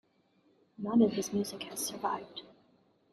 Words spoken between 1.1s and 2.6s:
his music has survived.